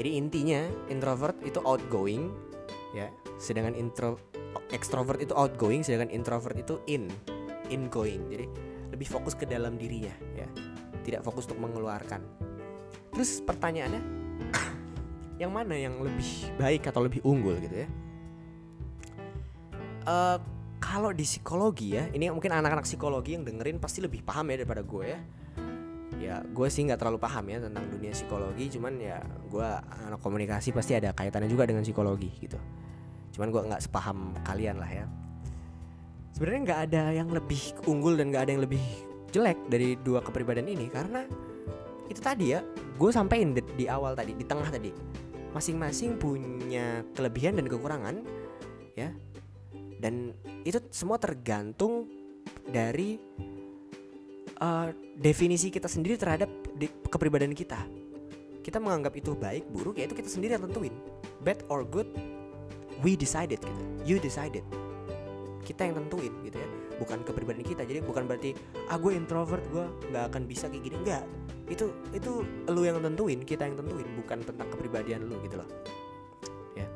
[0.00, 2.32] Jadi intinya introvert itu outgoing
[2.96, 4.16] ya sedangkan intro
[4.72, 7.12] extrovert itu outgoing sedangkan introvert itu in
[7.68, 8.24] ingoing.
[8.32, 8.46] Jadi
[9.00, 10.44] lebih fokus ke dalam dirinya ya.
[11.00, 12.20] Tidak fokus untuk mengeluarkan.
[13.16, 14.02] Terus pertanyaannya
[15.40, 17.88] yang mana yang lebih baik atau lebih unggul gitu ya?
[20.04, 20.36] Uh,
[20.84, 24.84] kalau di psikologi ya ini mungkin anak-anak psikologi yang dengerin pasti lebih paham ya daripada
[24.84, 25.20] gue ya.
[26.20, 29.68] Ya gue sih nggak terlalu paham ya tentang dunia psikologi cuman ya gue
[30.04, 32.60] anak komunikasi pasti ada kaitannya juga dengan psikologi gitu.
[33.32, 35.08] Cuman gue nggak sepaham kalian lah ya
[36.34, 38.82] sebenarnya nggak ada yang lebih unggul dan nggak ada yang lebih
[39.30, 41.22] jelek dari dua kepribadian ini karena
[42.10, 42.60] itu tadi ya
[43.00, 44.92] gue sampein di, di awal tadi di tengah tadi.
[45.50, 48.22] Masing-masing punya kelebihan dan kekurangan
[48.94, 49.10] ya.
[50.00, 52.06] Dan itu semua tergantung
[52.68, 53.18] dari
[54.60, 54.88] uh,
[55.18, 56.48] definisi kita sendiri terhadap
[57.08, 57.80] kepribadian kita.
[58.60, 60.94] Kita menganggap itu baik buruk ya itu kita sendiri yang tentuin.
[61.40, 62.06] Bad or good
[63.00, 63.84] we decided gitu.
[64.04, 64.62] You decided
[65.64, 66.68] kita yang tentuin gitu ya.
[67.00, 67.82] Bukan kepribadian kita.
[67.84, 68.52] Jadi bukan berarti
[68.88, 70.96] ah gue introvert gue nggak akan bisa kayak gini.
[71.00, 71.24] Enggak
[71.70, 75.68] itu itu lu yang tentuin kita yang tentuin bukan tentang kepribadian lu gitu loh.
[76.74, 76.86] Ya.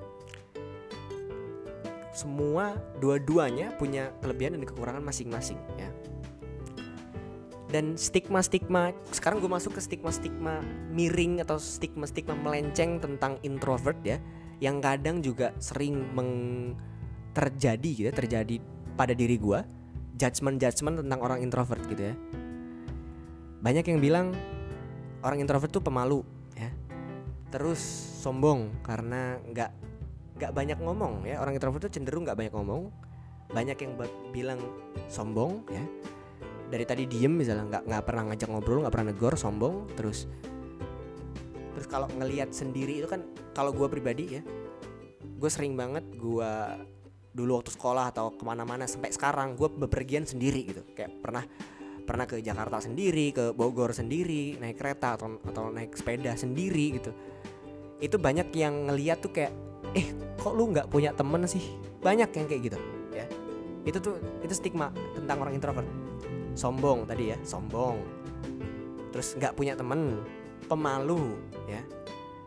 [2.11, 5.89] Semua dua-duanya punya kelebihan dan kekurangan masing-masing ya.
[7.71, 10.63] Dan stigma-stigma sekarang gue masuk ke stigma-stigma
[10.95, 14.23] miring atau stigma-stigma melenceng tentang introvert ya
[14.63, 16.31] yang kadang juga sering meng
[17.35, 18.57] terjadi gitu ya, terjadi
[18.95, 19.61] pada diri gue
[20.15, 22.15] judgement judgement tentang orang introvert gitu ya.
[23.61, 24.27] Banyak yang bilang
[25.27, 26.23] orang introvert tuh pemalu
[26.55, 26.71] ya.
[27.51, 27.81] Terus
[28.23, 29.71] sombong karena nggak
[30.39, 31.43] nggak banyak ngomong ya.
[31.43, 32.95] Orang introvert tuh cenderung nggak banyak ngomong.
[33.51, 33.93] Banyak yang
[34.31, 34.61] bilang
[35.11, 35.83] sombong ya.
[36.71, 40.27] Dari tadi diem misalnya nggak nggak pernah ngajak ngobrol nggak pernah negor sombong terus
[41.75, 44.43] terus kalau ngelihat sendiri itu kan kalau gue pribadi ya
[45.23, 46.53] gue sering banget gue
[47.35, 50.87] dulu waktu sekolah atau ke mana-mana sampai sekarang gue bepergian sendiri gitu.
[50.95, 51.45] Kayak pernah
[52.07, 57.11] pernah ke Jakarta sendiri ke Bogor sendiri naik kereta atau atau naik sepeda sendiri gitu.
[57.99, 59.53] Itu banyak yang ngeliat tuh kayak
[59.99, 60.07] eh
[60.39, 61.75] kok lu nggak punya temen sih?
[62.01, 62.79] Banyak yang kayak gitu
[63.11, 63.27] ya.
[63.83, 64.17] Itu tuh
[64.47, 65.89] itu stigma tentang orang introvert.
[66.55, 67.99] Sombong tadi ya sombong.
[69.11, 70.23] Terus nggak punya temen
[70.71, 71.35] pemalu
[71.67, 71.83] ya.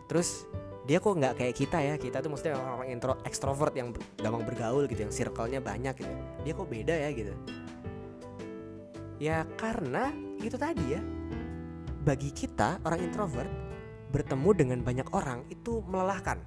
[0.07, 0.47] Terus
[0.87, 4.87] dia kok nggak kayak kita ya kita tuh maksudnya orang-orang intro ekstrovert yang gampang bergaul
[4.87, 6.13] gitu yang circle-nya banyak gitu.
[6.47, 7.33] Dia kok beda ya gitu.
[9.19, 11.03] Ya karena itu tadi ya
[12.07, 13.51] bagi kita orang introvert
[14.15, 16.39] bertemu dengan banyak orang itu melelahkan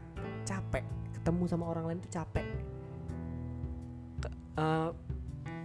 [0.49, 0.89] capek.
[1.21, 2.47] Ketemu sama orang lain itu capek.
[4.25, 4.89] Ke, uh,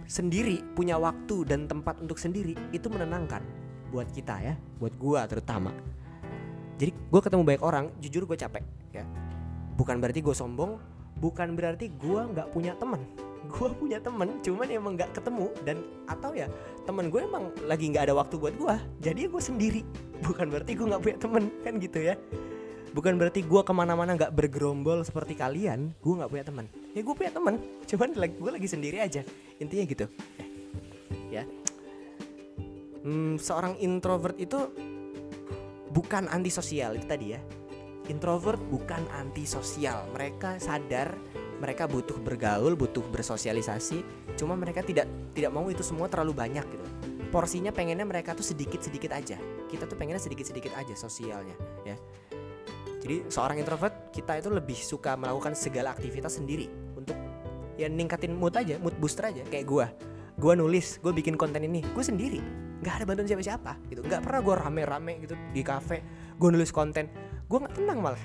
[0.04, 3.40] sendiri punya waktu dan tempat untuk sendiri itu menenangkan
[3.88, 5.72] buat kita ya buat gua terutama
[6.76, 9.04] jadi gue ketemu banyak orang jujur gue capek ya.
[9.76, 10.76] Bukan berarti gue sombong
[11.16, 13.00] bukan berarti gue nggak punya teman
[13.46, 15.78] gue punya temen cuman emang nggak ketemu dan
[16.10, 16.50] atau ya
[16.82, 19.82] temen gue emang lagi nggak ada waktu buat gue jadi gue sendiri.
[20.16, 22.14] Bukan berarti gue nggak punya temen kan gitu ya.
[22.90, 27.14] Bukan berarti gue ke mana-mana nggak bergerombol seperti kalian gue nggak punya teman ya gue
[27.14, 27.54] punya teman
[27.86, 29.22] cuman gue lagi sendiri aja.
[29.62, 30.06] Intinya gitu.
[31.30, 31.46] Ya.
[33.06, 34.58] Hmm, seorang introvert itu
[35.90, 37.40] bukan antisosial itu tadi ya.
[38.06, 40.06] Introvert bukan antisosial.
[40.14, 41.18] Mereka sadar
[41.56, 44.04] mereka butuh bergaul butuh bersosialisasi
[44.36, 46.86] cuma mereka tidak tidak mau itu semua terlalu banyak gitu.
[47.32, 49.40] Porsinya pengennya mereka tuh sedikit sedikit aja.
[49.66, 51.96] Kita tuh pengennya sedikit sedikit aja sosialnya ya.
[53.00, 57.14] Jadi seorang introvert kita itu lebih suka melakukan segala aktivitas sendiri untuk
[57.76, 59.42] ya ningkatin mood aja mood booster aja.
[59.48, 59.86] Kayak gue
[60.36, 61.80] gue nulis gue bikin konten ini.
[61.96, 64.00] Gue sendiri nggak ada bantuan siapa-siapa gitu.
[64.04, 66.02] Nggak pernah gue rame-rame gitu di kafe
[66.36, 67.08] gue nulis konten.
[67.48, 68.24] Gue nggak tenang malah.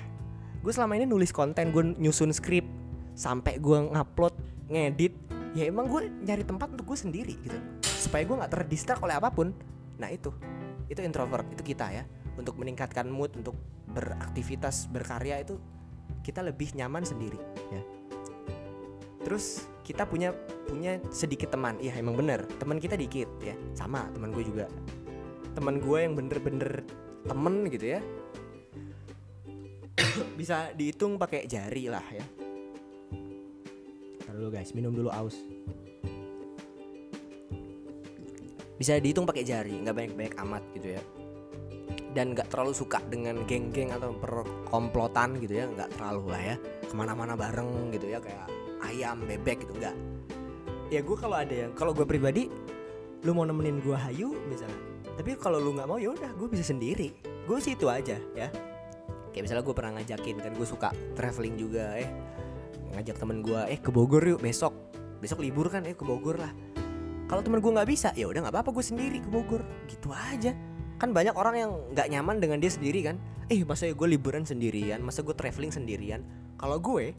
[0.62, 2.64] Gue selama ini nulis konten gue nyusun skrip
[3.16, 4.34] sampai gue ngupload
[4.68, 5.14] ngedit.
[5.52, 7.58] Ya emang gue nyari tempat untuk gue sendiri gitu.
[7.84, 9.52] Supaya gue nggak terdistrak oleh apa pun.
[10.00, 10.32] Nah itu.
[10.88, 12.04] Itu introvert itu kita ya.
[12.36, 13.56] Untuk meningkatkan mood untuk
[13.92, 15.60] beraktivitas berkarya itu
[16.24, 17.36] kita lebih nyaman sendiri
[17.68, 17.82] ya
[19.22, 20.30] terus kita punya
[20.66, 21.76] punya sedikit teman.
[21.82, 22.46] Iya emang bener.
[22.56, 23.54] Teman kita dikit ya.
[23.74, 24.66] Sama teman gue juga.
[25.52, 26.86] Teman gue yang bener-bener
[27.26, 28.00] temen gitu ya.
[30.38, 32.24] Bisa dihitung pakai jari lah ya.
[34.24, 34.70] Ntar dulu guys.
[34.72, 35.36] Minum dulu aus.
[38.78, 39.82] Bisa dihitung pakai jari.
[39.82, 41.02] Nggak banyak-banyak amat gitu ya.
[42.12, 45.66] Dan nggak terlalu suka dengan geng-geng atau perkomplotan gitu ya.
[45.66, 46.56] Nggak terlalu lah ya.
[46.86, 48.22] Ke mana-mana bareng gitu ya.
[48.22, 48.61] Kayak
[48.92, 49.96] ayam bebek gitu nggak
[50.92, 52.52] ya gue kalau ada yang kalau gue pribadi
[53.24, 56.64] lu mau nemenin gue hayu misalnya tapi kalau lu nggak mau ya udah gue bisa
[56.72, 57.12] sendiri.
[57.44, 58.48] Gue sih itu aja ya.
[59.32, 62.08] Kayak misalnya gue pernah ngajakin kan gue suka traveling juga eh.
[62.96, 64.72] Ngajak temen gue eh ke Bogor yuk besok.
[65.20, 66.52] Besok libur kan eh ke Bogor lah.
[67.28, 69.64] Kalau temen gue nggak bisa ya udah nggak apa-apa gue sendiri ke Bogor.
[69.88, 70.56] Gitu aja.
[70.96, 73.16] Kan banyak orang yang nggak nyaman dengan dia sendiri kan.
[73.52, 76.24] Eh masa gue liburan sendirian masa gue traveling sendirian?
[76.56, 77.12] Kalau gue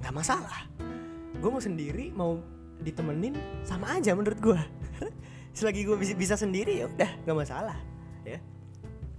[0.00, 0.64] nggak masalah
[1.44, 2.40] gue mau sendiri mau
[2.80, 3.36] ditemenin
[3.68, 4.60] sama aja menurut gue
[5.60, 7.76] selagi gue bisa, sendiri ya udah nggak masalah
[8.24, 8.40] ya.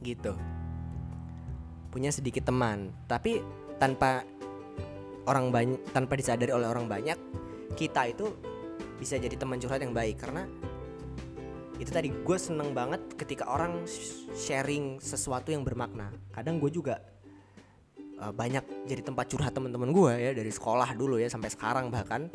[0.01, 0.33] Gitu.
[1.93, 3.45] Punya sedikit teman tapi
[3.77, 4.25] tanpa
[5.29, 7.17] orang banyak tanpa disadari oleh orang banyak
[7.77, 8.33] kita itu
[8.97, 10.17] bisa jadi teman curhat yang baik.
[10.17, 10.49] Karena
[11.77, 13.85] itu tadi gue seneng banget ketika orang
[14.33, 16.09] sharing sesuatu yang bermakna.
[16.33, 16.97] Kadang gue juga
[18.21, 22.27] uh, banyak jadi tempat curhat teman-teman gue ya dari sekolah dulu ya sampai sekarang bahkan.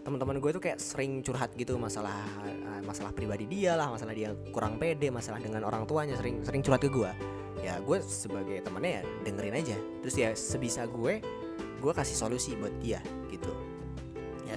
[0.00, 4.32] Teman-teman gue tuh kayak sering curhat gitu masalah uh, masalah pribadi dia lah masalah dia
[4.48, 7.12] kurang pede masalah dengan orang tuanya sering sering curhat ke gue
[7.60, 9.76] ya gue sebagai temannya ya dengerin aja.
[10.00, 11.20] Terus ya sebisa gue
[11.80, 13.52] gue kasih solusi buat dia gitu.
[14.48, 14.56] Ya.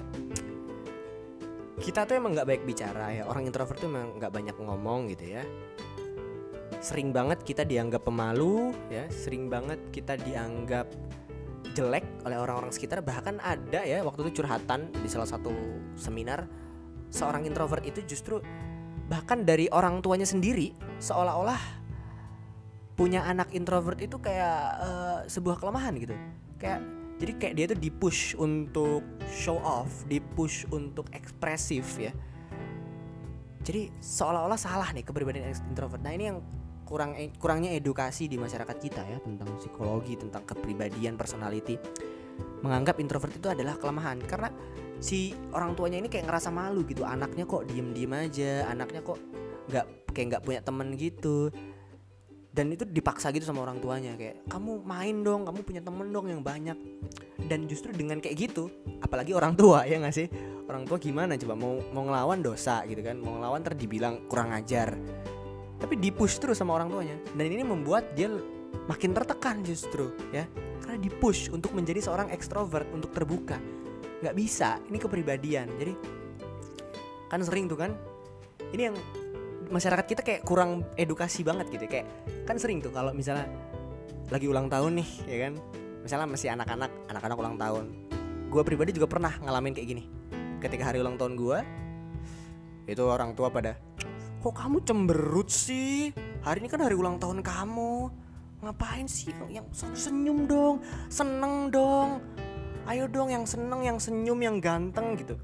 [1.84, 5.36] Kita tuh emang nggak baik bicara ya orang introvert tuh emang nggak banyak ngomong gitu
[5.36, 5.44] ya
[6.84, 9.08] sering banget kita dianggap pemalu ya.
[9.08, 10.92] Sering banget kita dianggap
[11.72, 13.00] jelek oleh orang-orang sekitar.
[13.00, 15.56] Bahkan ada ya waktu itu curhatan di salah satu
[15.96, 16.44] seminar
[17.08, 18.44] seorang introvert itu justru
[19.08, 21.60] bahkan dari orang tuanya sendiri seolah-olah
[22.94, 26.14] punya anak introvert itu kayak uh, sebuah kelemahan gitu.
[26.60, 26.84] Kayak
[27.18, 32.12] jadi kayak dia tuh dipush untuk show off dipush untuk ekspresif ya.
[33.64, 36.44] Jadi seolah-olah salah nih kepribadian introvert nah ini yang
[36.84, 41.80] kurang kurangnya edukasi di masyarakat kita ya tentang psikologi tentang kepribadian personality.
[42.64, 44.50] Menganggap introvert itu adalah kelemahan karena
[45.04, 47.04] si orang tuanya ini kayak ngerasa malu gitu.
[47.04, 49.20] Anaknya kok diem-diem aja anaknya kok
[49.68, 51.52] nggak kayak nggak punya temen gitu.
[52.54, 56.30] Dan itu dipaksa gitu sama orang tuanya kayak kamu main dong kamu punya temen dong
[56.30, 56.78] yang banyak.
[57.44, 58.70] Dan justru dengan kayak gitu
[59.02, 60.30] apalagi orang tua ya nggak sih?
[60.70, 61.54] Orang tua gimana coba?
[61.58, 63.18] Mau mau ngelawan dosa gitu kan?
[63.20, 64.96] Mau ngelawan ter dibilang kurang ajar
[65.84, 67.20] tapi dipush terus sama orang tuanya.
[67.36, 68.32] Dan ini membuat dia
[68.88, 70.48] makin tertekan justru ya.
[70.80, 73.60] Karena dipush untuk menjadi seorang ekstrovert untuk terbuka.
[74.24, 75.68] Nggak bisa ini kepribadian.
[75.76, 75.94] Jadi
[77.28, 77.92] kan sering tuh kan
[78.72, 78.96] ini yang
[79.68, 82.08] masyarakat kita kayak kurang edukasi banget gitu kayak
[82.48, 83.50] kan sering tuh kalau misalnya
[84.32, 85.54] lagi ulang tahun nih ya kan.
[86.08, 87.86] Misalnya masih anak-anak anak-anak ulang tahun.
[88.48, 90.04] Gue pribadi juga pernah ngalamin kayak gini.
[90.64, 91.60] Ketika hari ulang tahun gue
[92.88, 93.76] itu orang tua pada
[94.44, 96.12] kok kamu cemberut sih?
[96.44, 98.12] Hari ini kan hari ulang tahun kamu.
[98.60, 100.84] Ngapain sih yang senyum dong?
[101.08, 102.20] Seneng dong.
[102.84, 105.40] Ayo dong yang seneng yang senyum yang ganteng gitu.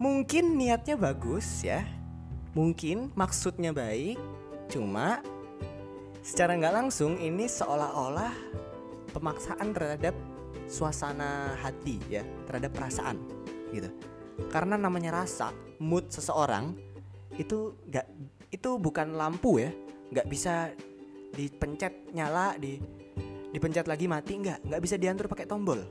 [0.00, 1.84] Mungkin niatnya bagus ya.
[2.56, 4.16] Mungkin maksudnya baik.
[4.72, 5.20] Cuma
[6.24, 8.32] secara nggak langsung ini seolah-olah
[9.12, 10.16] pemaksaan terhadap
[10.64, 13.20] suasana hati ya terhadap perasaan
[13.76, 13.92] gitu.
[14.48, 16.83] Karena namanya rasa mood seseorang
[17.38, 18.06] itu nggak
[18.54, 19.70] itu bukan lampu ya.
[20.14, 20.70] Nggak bisa
[21.34, 22.78] dipencet nyala di
[23.50, 24.66] dipencet lagi mati nggak.
[24.66, 25.82] Nggak bisa diatur pakai tombol.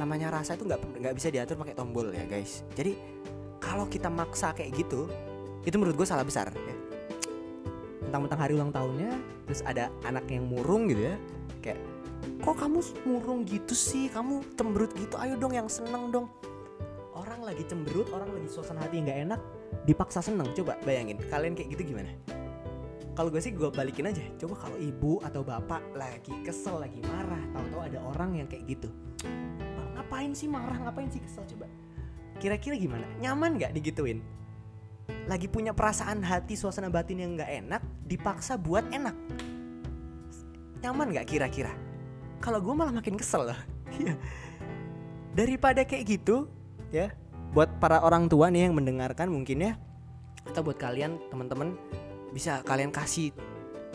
[0.00, 2.64] Namanya rasa itu nggak nggak bisa diatur pakai tombol ya guys.
[2.72, 2.96] Jadi
[3.60, 5.10] kalau kita maksa kayak gitu
[5.66, 6.76] itu menurut gue salah besar ya.
[8.08, 9.12] Tentang-tentang hari ulang tahunnya
[9.44, 11.16] terus ada anak yang murung gitu ya
[11.60, 11.80] kayak
[12.40, 14.08] kok kamu murung gitu sih?
[14.08, 15.20] Kamu cemberut gitu?
[15.20, 16.32] Ayo dong yang seneng dong.
[17.12, 19.40] Orang lagi cemberut orang lagi suasana hati nggak enak
[19.84, 20.50] dipaksa seneng.
[20.52, 22.10] Coba bayangin kalian kayak gitu gimana?
[23.18, 24.22] Kalau gue sih gue balikin aja.
[24.38, 28.88] Coba kalau ibu atau bapak lagi kesel lagi marah tahu-tahu ada orang yang kayak gitu.
[29.98, 30.78] Ngapain sih marah?
[30.78, 31.42] Ngapain sih kesel?
[31.56, 31.66] Coba.
[32.38, 33.02] Kira-kira gimana?
[33.18, 34.22] Nyaman nggak digituin?
[35.26, 39.16] Lagi punya perasaan hati suasana batin yang nggak enak dipaksa buat enak.
[40.78, 41.74] Nyaman nggak kira-kira?
[42.38, 43.50] Kalau gue malah makin kesel.
[43.50, 43.58] Lah
[43.98, 44.14] Iya.
[45.34, 46.46] daripada kayak gitu
[46.94, 47.10] ya
[47.52, 49.72] buat para orang tua nih yang mendengarkan mungkin ya
[50.48, 51.76] atau buat kalian teman-teman
[52.32, 53.32] bisa kalian kasih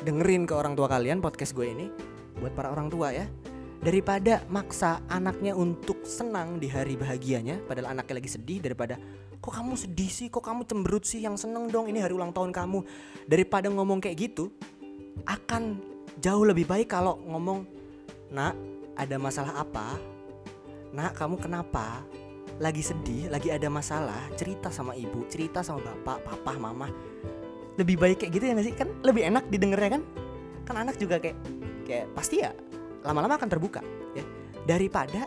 [0.01, 1.87] dengerin ke orang tua kalian podcast gue ini
[2.37, 3.25] buat para orang tua ya.
[3.83, 8.95] Daripada maksa anaknya untuk senang di hari bahagianya padahal anaknya lagi sedih daripada
[9.43, 10.27] kok kamu sedih sih?
[10.31, 11.19] Kok kamu cemberut sih?
[11.19, 12.79] Yang seneng dong ini hari ulang tahun kamu.
[13.27, 14.55] Daripada ngomong kayak gitu
[15.27, 15.83] akan
[16.23, 17.67] jauh lebih baik kalau ngomong
[18.31, 18.55] nak
[18.95, 19.99] ada masalah apa?
[20.95, 22.07] Nak kamu kenapa
[22.61, 26.87] lagi sedih lagi ada masalah cerita sama ibu cerita sama bapak papa mama.
[27.79, 28.75] Lebih baik kayak gitu ya gak sih?
[28.77, 30.03] Kan lebih enak didengarnya kan?
[30.63, 31.37] Kan anak juga kayak
[31.89, 32.53] kayak pasti ya
[33.01, 33.81] lama-lama akan terbuka
[34.13, 34.25] ya.
[34.69, 35.25] Daripada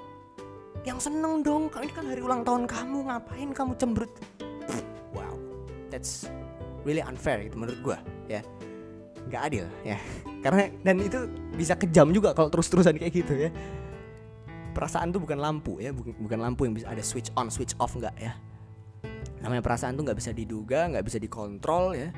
[0.87, 4.13] yang seneng dong ini kan hari ulang tahun kamu ngapain kamu cemberut?
[5.11, 5.35] Wow
[5.91, 6.31] that's
[6.87, 7.99] really unfair gitu menurut gua
[8.31, 8.47] ya.
[9.27, 9.99] Nggak adil ya.
[10.47, 11.19] Karena dan itu
[11.59, 13.51] bisa kejam juga kalau terus-terusan kayak gitu ya
[14.77, 18.13] perasaan tuh bukan lampu ya bukan, lampu yang bisa ada switch on switch off nggak
[18.21, 18.37] ya.
[19.41, 22.13] Namanya perasaan tuh nggak bisa diduga nggak bisa dikontrol ya.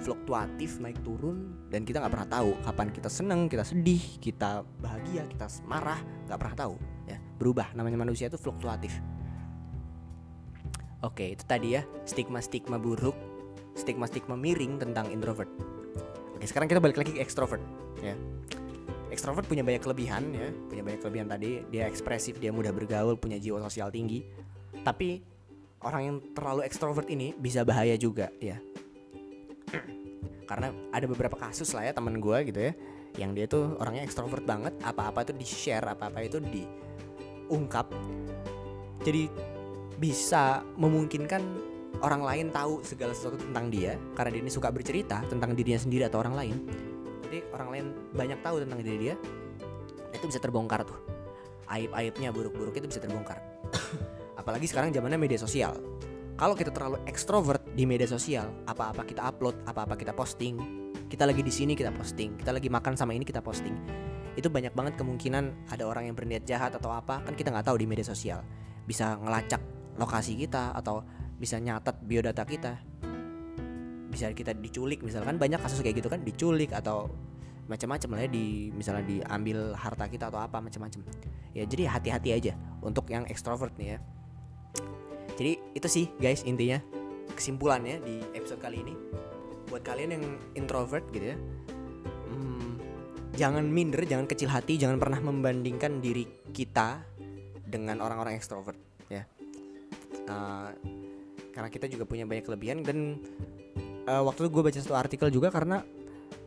[0.00, 5.28] Fluktuatif naik turun dan kita nggak pernah tahu kapan kita seneng kita sedih kita bahagia
[5.28, 6.74] kita marah nggak pernah tahu
[7.04, 7.20] ya.
[7.36, 8.96] Berubah namanya manusia itu fluktuatif.
[11.04, 13.14] Oke itu tadi ya stigma stigma buruk
[13.76, 15.52] stigma stigma miring tentang introvert.
[16.40, 17.60] Oke sekarang kita balik lagi ke extrovert
[18.00, 18.16] ya
[19.12, 21.60] extrovert punya banyak kelebihan ya punya banyak kelebihan tadi.
[21.68, 24.24] Dia ekspresif dia mudah bergaul punya jiwa sosial tinggi.
[24.82, 25.20] Tapi
[25.84, 28.56] orang yang terlalu ekstrovert ini bisa bahaya juga ya.
[30.50, 32.72] Karena ada beberapa kasus lah ya teman gue gitu ya
[33.20, 34.72] yang dia tuh orangnya ekstrovert banget.
[34.80, 37.92] Apa-apa itu di share apa-apa itu diungkap.
[39.04, 39.28] Jadi
[40.00, 41.42] bisa memungkinkan
[42.02, 46.08] orang lain tahu segala sesuatu tentang dia karena dia ini suka bercerita tentang dirinya sendiri
[46.08, 46.56] atau orang lain
[47.32, 49.16] jadi orang lain banyak tahu tentang diri dia
[50.12, 51.00] itu bisa terbongkar tuh.
[51.64, 53.40] Aib-aibnya buruk-buruk itu bisa terbongkar.
[54.40, 55.72] Apalagi sekarang zamannya media sosial.
[56.36, 60.60] Kalau kita terlalu ekstrovert di media sosial apa-apa kita upload apa-apa kita posting
[61.08, 63.76] kita lagi di sini kita posting kita lagi makan sama ini kita posting
[64.32, 67.80] itu banyak banget kemungkinan ada orang yang berniat jahat atau apa kan kita nggak tahu
[67.80, 68.44] di media sosial.
[68.84, 71.00] Bisa ngelacak lokasi kita atau
[71.40, 72.91] bisa nyatat biodata kita
[74.12, 77.08] bisa kita diculik misalkan banyak kasus kayak gitu kan diculik atau
[77.64, 81.00] macam-macam lah ya di misalnya diambil harta kita atau apa macam-macam.
[81.56, 82.52] Ya jadi hati-hati aja
[82.84, 83.98] untuk yang ekstrovert nih ya.
[85.40, 86.76] Jadi itu sih guys intinya
[87.32, 88.94] kesimpulannya di episode kali ini.
[89.72, 91.36] Buat kalian yang introvert gitu ya
[92.28, 92.76] hmm,
[93.40, 97.00] jangan minder jangan kecil hati jangan pernah membandingkan diri kita
[97.64, 98.76] dengan orang-orang ekstrovert
[99.08, 99.24] ya.
[100.28, 100.70] Uh,
[101.52, 103.20] karena kita juga punya banyak kelebihan dan
[104.06, 105.82] uh, waktu itu gue baca satu artikel juga karena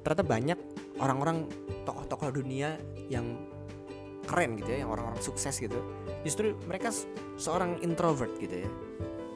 [0.01, 0.59] ternyata banyak
[0.99, 1.49] orang-orang
[1.83, 2.79] tokoh-tokoh dunia
[3.11, 3.37] yang
[4.25, 5.77] keren gitu ya yang orang-orang sukses gitu.
[6.25, 6.89] Justru mereka
[7.37, 8.69] seorang introvert gitu ya.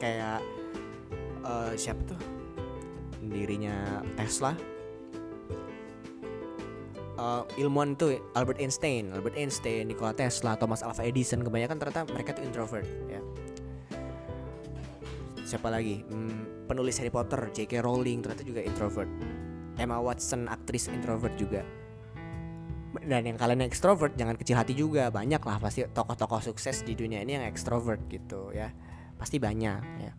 [0.02, 0.38] Kayak
[1.46, 2.18] uh, siapa tuh?
[3.30, 4.56] Dirinya Tesla.
[7.20, 11.44] Uh, ilmuwan tuh Albert Einstein, Albert Einstein, Nikola Tesla, Thomas Alva Edison.
[11.44, 13.20] Kebanyakan ternyata mereka tuh introvert ya.
[15.44, 16.00] Siapa lagi?
[16.08, 17.82] Hmm, penulis Harry Potter, J.K.
[17.82, 19.10] Rowling ternyata juga introvert.
[19.74, 21.66] Emma Watson aktris introvert juga.
[23.02, 25.10] Dan yang kalian yang extrovert jangan kecil hati juga.
[25.10, 28.70] Banyak lah pasti tokoh-tokoh sukses di dunia ini yang extrovert gitu ya.
[29.18, 30.12] Pasti banyak ya.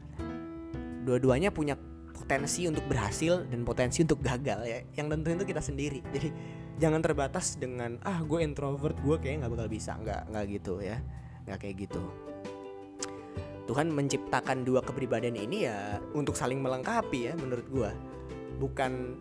[1.08, 1.80] Dua-duanya punya
[2.12, 4.80] potensi untuk berhasil dan potensi untuk gagal ya.
[5.00, 6.00] Yang tentu itu kita sendiri.
[6.16, 6.30] Jadi
[6.84, 9.96] jangan terbatas dengan ah gue introvert gue kayaknya nggak bakal bisa.
[10.00, 11.00] Nggak nggak gitu ya.
[11.48, 12.31] Nggak kayak gitu
[13.70, 17.92] Tuhan menciptakan dua kepribadian ini ya untuk saling melengkapi ya menurut gue
[18.58, 19.18] bukan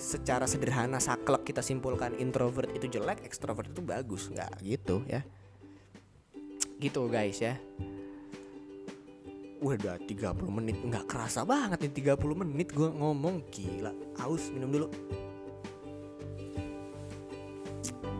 [0.00, 4.32] secara sederhana saklek kita simpulkan introvert itu jelek ekstrovert itu bagus.
[4.32, 5.20] Nggak gitu ya.
[6.80, 7.60] Gitu guys ya.
[9.60, 10.80] Udah 30 menit.
[10.80, 13.44] Nggak kerasa banget nih 30 menit gue ngomong.
[13.52, 13.92] Gila
[14.24, 14.88] Aus minum dulu.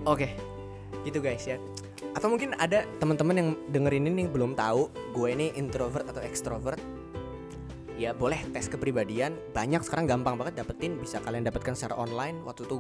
[0.05, 0.33] Oke
[1.05, 1.57] gitu guys ya
[2.11, 6.81] Atau mungkin ada teman-teman yang dengerin ini belum tahu gue ini introvert atau extrovert.
[7.95, 9.37] Ya boleh tes kepribadian.
[9.55, 12.43] Banyak sekarang gampang banget dapetin bisa kalian dapatkan secara online.
[12.43, 12.79] Waktu itu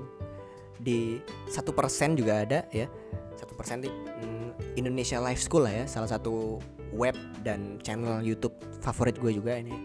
[0.80, 1.00] di
[1.46, 2.90] satu persen juga ada ya.
[3.38, 6.58] Satu persen di mm, Indonesia Life School lah ya salah satu
[6.90, 7.14] web
[7.46, 9.76] dan channel YouTube favorit gue juga ini.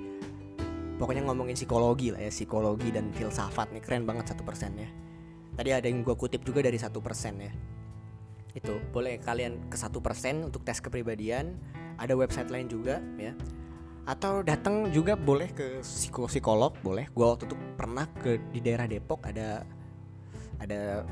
[0.96, 4.90] Pokoknya ngomongin psikologi lah ya psikologi dan filsafat nih keren banget satu persen ya.
[5.56, 7.75] Tadi ada yang gue kutip juga dari satu persen ya
[8.56, 11.60] itu boleh kalian ke satu persen untuk tes kepribadian.
[12.00, 13.36] Ada website lain juga ya.
[14.08, 17.12] Atau datang juga boleh ke psiko psikolog boleh.
[17.12, 19.68] Gua waktu itu pernah ke di daerah Depok ada
[20.64, 21.04] ada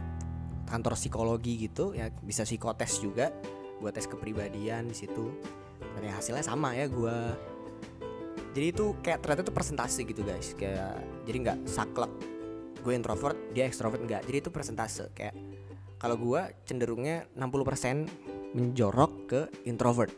[0.72, 2.08] kantor psikologi gitu ya.
[2.24, 3.36] Bisa psikotes juga
[3.84, 5.36] buat tes kepribadian di situ.
[6.00, 7.36] Dan ya hasilnya sama ya gua.
[8.56, 10.56] Jadi itu kayak ternyata itu presentasi gitu guys.
[10.56, 12.14] Kayak jadi nggak saklek.
[12.84, 15.53] Gue introvert dia extrovert enggak jadi itu persentase kayak
[16.04, 20.12] kalau gua cenderungnya 60% menjorok ke introvert.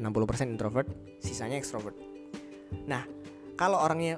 [0.00, 0.88] 60% introvert
[1.20, 1.92] sisanya extrovert.
[2.88, 3.04] Nah
[3.60, 4.16] kalau orangnya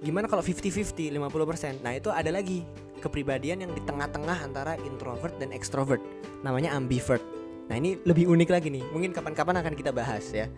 [0.00, 2.62] gimana kalau 50-50 50% nah itu ada lagi
[3.02, 6.00] kepribadian yang di tengah-tengah antara introvert dan extrovert
[6.40, 7.20] namanya ambivert.
[7.68, 8.88] Nah ini lebih unik lagi nih.
[8.88, 10.48] Mungkin kapan-kapan akan kita bahas ya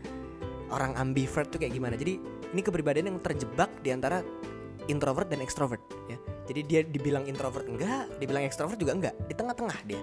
[0.70, 1.99] orang ambivert tuh kayak gimana.
[1.99, 2.22] Jadi
[2.55, 4.22] ini kepribadian yang terjebak di antara
[4.86, 6.18] introvert dan extrovert ya
[6.51, 9.14] jadi dia dibilang introvert enggak dibilang extrovert juga enggak.
[9.30, 10.03] Di tengah-tengah dia.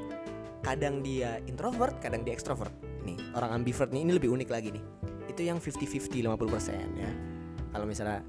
[0.63, 2.71] Kadang dia introvert kadang dia extrovert
[3.03, 4.83] nih orang ambivert nih ini lebih unik lagi nih.
[5.27, 7.11] Itu yang 50-50 50% ya.
[7.75, 8.23] Kalau misalnya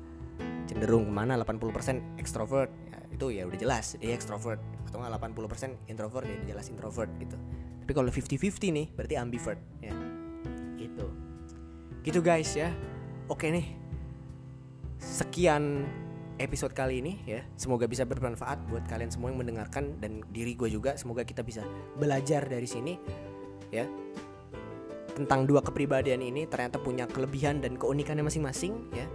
[0.66, 4.58] cenderung ke mana 80% extrovert ya, itu ya udah jelas dia extrovert
[4.90, 7.38] atau nggak 80% introvert ya jelas introvert gitu.
[7.86, 9.94] Tapi kalau 50-50 nih berarti ambivert ya.
[10.74, 11.06] Gitu.
[12.02, 12.74] Gitu guys ya.
[13.30, 13.66] Oke nih.
[14.98, 15.86] Sekian
[16.39, 20.70] episode kali ini ya semoga bisa bermanfaat buat kalian semua yang mendengarkan dan diri gue
[20.70, 21.66] juga semoga kita bisa
[21.99, 22.95] belajar dari sini
[23.74, 23.84] ya.
[25.18, 29.07] Tentang dua kepribadian ini ternyata punya kelebihan dan keunikannya masing-masing ya.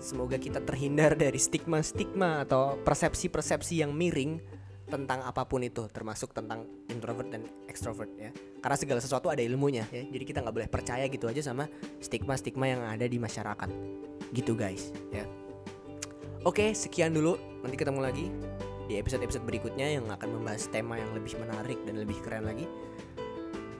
[0.00, 4.40] Semoga kita terhindar dari stigma-stigma atau persepsi-persepsi yang miring
[4.88, 8.32] tentang apa pun itu termasuk tentang introvert dan extrovert ya.
[8.64, 10.00] Karena segala sesuatu ada ilmunya ya.
[10.00, 11.68] Jadi kita nggak boleh percaya gitu aja sama
[12.00, 13.68] stigma-stigma yang ada di masyarakat.
[14.32, 15.28] Gitu guys ya
[16.46, 17.40] oke sekian dulu.
[17.64, 18.26] Nanti ketemu lagi
[18.88, 22.66] di episode-episode berikutnya yang akan membahas tema yang lebih menarik dan lebih keren lagi.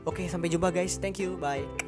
[0.09, 0.97] Oke sampai jumpa guys.
[0.97, 1.37] Thank you.
[1.37, 1.88] Bye